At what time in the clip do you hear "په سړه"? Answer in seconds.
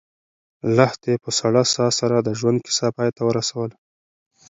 1.23-1.61